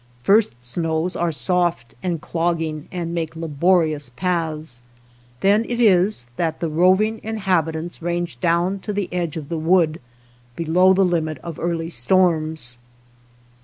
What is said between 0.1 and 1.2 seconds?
First snows